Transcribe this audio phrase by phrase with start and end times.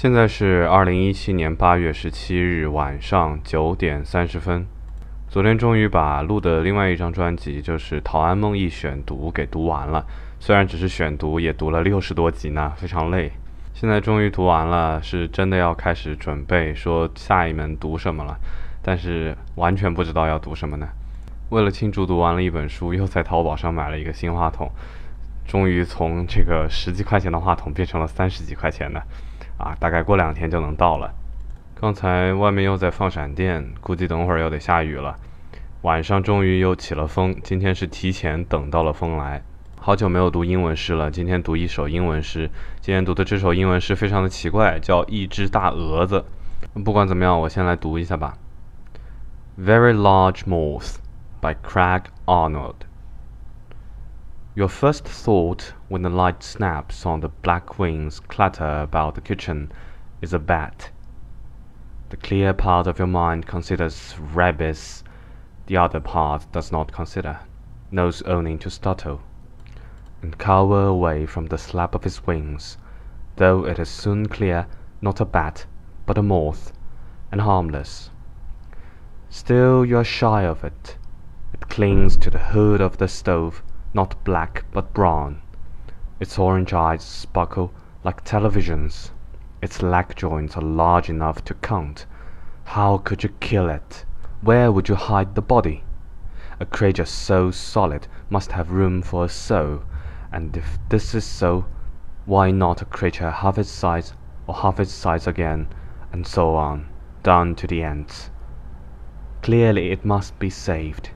[0.00, 4.64] 现在是二零一七年八月十七日晚上九点三十分。
[5.28, 10.06] 昨天终于把录的另外一张专辑，就是《陶庵梦忆选读》给读完了。
[10.38, 13.32] 虽然只是选读，也读了六十多集呢，非常累。
[13.74, 18.38] 现在终于读完了，是真的要开始准备说下一门读什么了。
[18.80, 20.86] 但是完全不知道要读什么呢。
[21.50, 24.70] 为了庆祝读完了一本书，又在淘宝上买了一个新话筒，
[25.44, 29.02] 终于从这个十几块钱的话筒变成了三十几块钱的。
[29.58, 31.12] 啊，大概过两天就能到了。
[31.74, 35.16] 刚才外面又在放闪电，估计等会儿又得下雨了。
[35.82, 39.42] 晚上终于又起了风，今天是提前等到了风来。
[39.80, 42.50] 好久没有读英文诗了，今天读一首英文诗。
[42.80, 46.24] 今天读的这首英文诗非常的奇怪，叫《一只大蛾子》。
[46.82, 48.36] 不管怎么样，我先来读一下吧。
[49.56, 50.96] Very Large Moth
[51.40, 52.87] by Craig Arnold.
[54.54, 59.70] Your first thought when the light snaps on the black wings clatter about the kitchen
[60.22, 60.90] is a bat.
[62.08, 65.04] The clear part of your mind considers rabbits,
[65.66, 67.40] the other part does not consider,
[67.90, 69.20] knows only to startle,
[70.22, 72.78] and cower away from the slap of his wings,
[73.36, 74.66] though it is soon clear
[75.02, 75.66] not a bat,
[76.06, 76.72] but a moth,
[77.30, 78.10] and harmless.
[79.28, 80.96] Still you are shy of it.
[81.52, 83.62] It clings to the hood of the stove
[83.98, 85.42] not black but brown.
[86.20, 87.72] Its orange eyes sparkle
[88.04, 89.10] like televisions.
[89.60, 92.06] Its leg joints are large enough to count.
[92.62, 94.04] How could you kill it?
[94.40, 95.82] Where would you hide the body?
[96.60, 99.82] A creature so solid must have room for a soul,
[100.30, 101.64] and if this is so,
[102.24, 104.12] why not a creature half its size
[104.46, 105.66] or half its size again,
[106.12, 106.86] and so on,
[107.24, 108.30] down to the ants?
[109.42, 111.10] Clearly it must be saved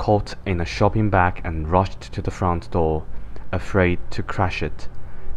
[0.00, 3.04] caught in a shopping bag and rushed to the front door,
[3.52, 4.88] afraid to crash it,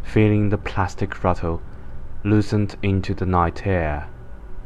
[0.04, 1.62] feeling the plastic rattle,
[2.24, 4.08] loosened into the night air.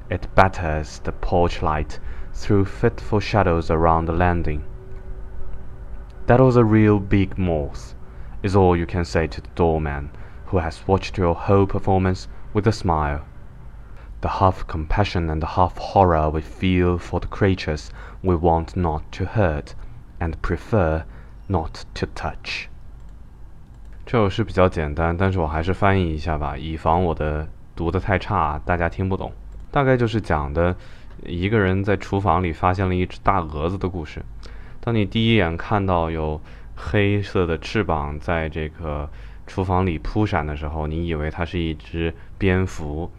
[0.07, 1.99] It batters the porch light,
[2.31, 4.63] threw fitful shadows around the landing.
[6.27, 7.95] That was a real big moth,
[8.43, 10.11] is all you can say to the doorman,
[10.45, 13.25] who has watched your whole performance with a smile.
[14.21, 17.89] The half compassion and the half horror we feel for the creatures
[18.21, 19.73] we want not to hurt
[20.19, 21.03] and prefer
[21.47, 22.67] not to touch。
[24.05, 29.31] 这首诗比较简单，但是我还是翻译一下吧，以防我的读的太差，大家听不懂。
[29.69, 30.75] 大概就是讲的
[31.25, 34.23] 一个人在厨房里发现了一只大蛾子的故事。
[34.79, 36.39] 当你第一眼看到有
[36.75, 39.09] 黑色的翅膀在这个
[39.45, 43.11] 厨房里扑闪的时候，你以为它是一只蝙蝠。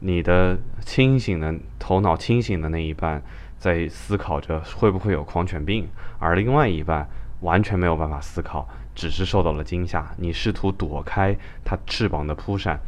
[0.00, 3.22] 你的清醒的头脑清醒的那一半。
[3.58, 5.88] 在思考着会不会有狂犬病，
[6.18, 7.08] 而另外一半
[7.40, 10.10] 完全没有办法思考，只是受到了惊吓。
[10.16, 12.80] 你试图躲开它翅膀的扑闪，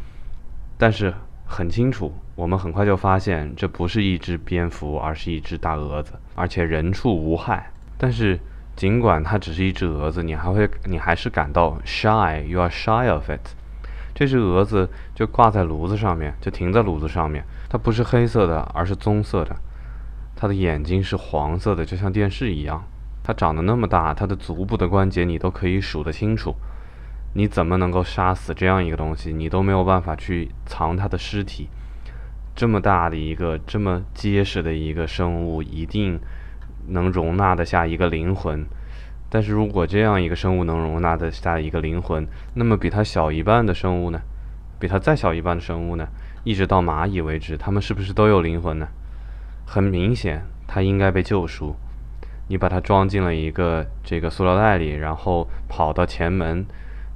[0.78, 1.12] 但是
[1.44, 7.70] 很清楚，我们很快就发现这不是一只蝙蝠，而是一只大蛾子，而且人畜无害。
[7.98, 8.38] 但是
[8.76, 13.54] 尽管它只是一只蛾子，你还会，你还是感到 shy，you are shy of it。
[14.14, 19.56] 这只蛾子就挂在炉子上面，就停在炉子上面，它不是黑色的，而是棕色的。
[20.40, 22.82] 它的眼睛是黄色的，就像电视一样。
[23.22, 26.54] 它长得那么大，它的足部的关节你都可以数得清楚。
[27.34, 29.34] 你怎么能够杀死这样一个东西？
[29.34, 31.68] 你都没有办法去藏它的尸体。
[32.54, 36.18] 这么大的一个，这么结实的一个生物，一定
[36.88, 38.64] 能容纳得下一个灵魂。
[39.28, 44.22] 但是如果这样一个生物能容纳得下一个灵魂，那么比它小一半的生物呢？
[44.78, 46.08] 比它再小一半的生物呢？
[46.44, 48.88] 一直到蚂蚁为止，它们是不是都有灵魂呢？
[49.72, 51.76] 很明显，它应该被救赎。
[52.48, 56.66] 你把它装进了一个这个塑料袋里，然后跑到前门，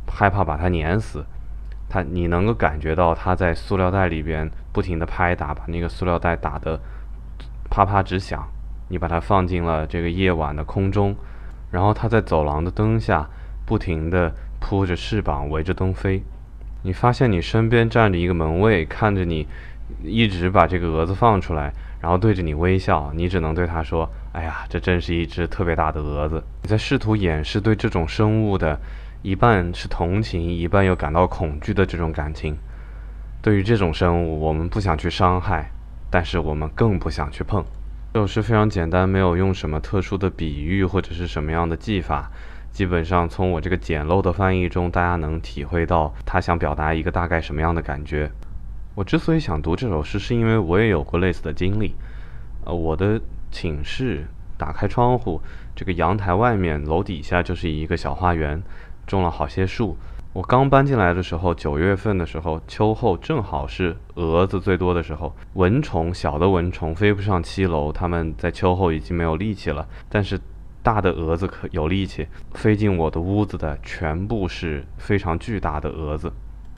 [0.07, 1.27] 害怕把它碾死。
[1.89, 6.79] 它，你能够感觉到它在塑料袋里边不停地拍打，把那个塑料袋打得
[7.69, 8.47] 啪啪直响。
[8.87, 11.17] 你把它放进了这个夜晚的空中，
[11.73, 13.29] 然后它在走廊的灯下
[13.67, 16.23] 不停地扑着翅膀围着灯飞。
[16.85, 19.49] 你发现你身边站着一个门卫，看着你
[20.05, 21.73] 一直把这个蛾子放出来。
[22.05, 28.79] 然后对着你微笑，你只能对他说：“哎呀，这真是一只特别大的蛾子。”你在试图掩饰对这种生物的
[29.23, 32.55] 一半是同情，一半又感到恐惧的这种感情。
[33.41, 35.71] 对于这种生物，我们不想去伤害，
[36.11, 37.65] 但是我们更不想去碰。
[38.13, 42.31] 这首诗非常简单，没有用什么特殊的比喻或者是什么样的技法。
[42.71, 48.31] 基本上从我这个简陋的翻译中，大家能体会到他想表达一个大概什么样的感觉。
[48.95, 51.95] 我之所以想读这首诗，是因为我也有过类似的经历。
[52.65, 53.21] 呃，我的
[53.51, 54.25] 寝室
[54.57, 55.41] 打开窗户，
[55.75, 58.63] 这个阳台外面楼底下就是一个小花园，
[59.05, 59.97] 种了好些树。
[60.33, 69.87] 我刚搬进来的时候，九月份的时候，秋后正好是蛾子最多的时候，蚊虫小的蚊虫飞不上七楼，它们在秋后已经没有力气了。
[70.09, 70.41] 但是
[70.85, 76.33] 大的蛾子可有力气，飞进我的屋子的全部是非常巨大的蛾子。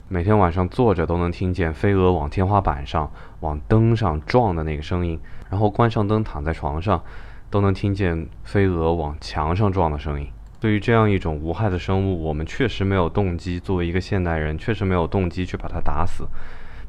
[0.09, 3.11] 每天晚上坐着都能听见飞蛾往天花板上、
[3.41, 5.19] 往灯上撞的那个声音，
[5.49, 7.03] 然后关上灯躺在床上，
[7.49, 10.25] 都能听见飞蛾往墙上撞的声音。
[10.61, 13.59] 对于这样一种无害的生物，我们确实没有动机。
[13.59, 16.25] 作为一个现代人，确实没有动机去把它打死。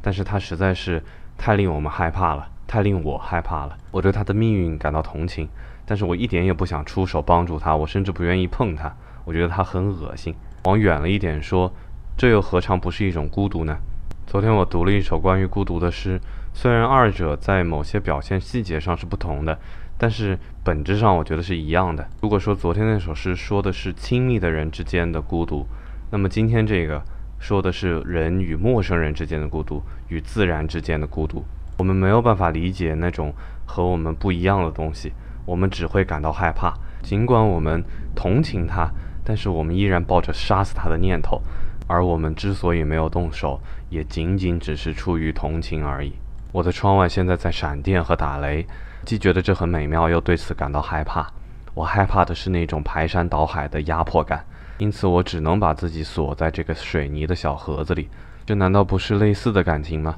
[0.01, 1.03] 但是它实在是
[1.37, 3.77] 太令我们害怕了，太令我害怕了。
[3.91, 5.49] 我对它的命运感到同情，
[5.85, 8.95] 但是我一点也不想出手帮助它，我甚至不愿意碰它。
[9.25, 10.33] 我觉得它很恶心。
[10.65, 11.73] 往远了一点说，
[12.19, 13.79] 这又何尝不是一种孤独呢？
[14.27, 16.21] 昨天我读了一首关于孤独的诗，
[16.53, 19.57] 虽然二者在某些表现细节上是不同的。
[19.97, 22.05] 但是本质上，我觉得是一样的。
[22.21, 25.65] 如果说昨天那首诗说的是亲密的人之间的孤独，
[26.11, 27.01] 那么今天这个
[27.39, 31.45] 说的是人与陌生人之间的孤独，与自然之间的孤独。
[31.77, 33.33] 我们没有办法理解那种
[33.65, 35.13] 和我们不一样的东西，
[35.47, 36.75] 我们只会感到害怕。
[37.01, 37.81] 尽管我们
[38.17, 38.91] 同情他，
[39.29, 41.43] 但是我们依然抱着杀死他的念头。
[41.87, 43.61] 而我们之所以没有动手，
[43.91, 46.15] 也仅仅只是出于同情而已。
[46.51, 48.67] 我的窗外现在在闪电和打雷。
[49.05, 51.31] 既觉得这很美妙，又对此感到害怕。
[51.75, 54.45] 我害怕的是那种排山倒海的压迫感，
[54.79, 58.09] 因此我只能把自己锁在这个水泥的小盒子里。
[58.47, 60.17] 这难道不是类似的感情吗？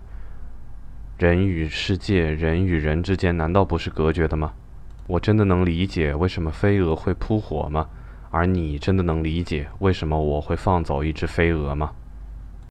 [1.18, 4.52] 人与世界，人与人之间，难道不是隔绝的吗？
[5.06, 7.86] 我真的能理解为什么飞蛾会扑火吗？
[8.30, 11.90] 而你真的能理解为什么我会放走一只飞蛾吗？